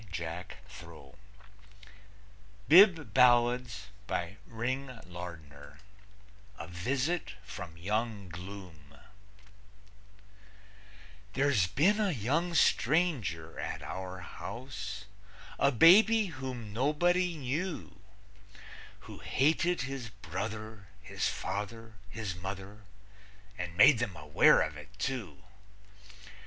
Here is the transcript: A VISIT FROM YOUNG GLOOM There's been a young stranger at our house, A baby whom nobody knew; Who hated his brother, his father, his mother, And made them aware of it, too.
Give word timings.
A 0.01 0.03
VISIT 0.03 0.53
FROM 0.65 1.13
YOUNG 2.67 3.05
GLOOM 8.29 8.95
There's 11.33 11.67
been 11.67 11.99
a 11.99 12.09
young 12.09 12.55
stranger 12.55 13.59
at 13.59 13.83
our 13.83 14.19
house, 14.21 15.05
A 15.59 15.71
baby 15.71 16.25
whom 16.25 16.73
nobody 16.73 17.37
knew; 17.37 18.01
Who 19.01 19.19
hated 19.19 19.81
his 19.81 20.09
brother, 20.09 20.87
his 21.03 21.29
father, 21.29 21.93
his 22.09 22.33
mother, 22.35 22.85
And 23.55 23.77
made 23.77 23.99
them 23.99 24.15
aware 24.15 24.61
of 24.61 24.77
it, 24.77 24.89
too. 24.97 25.43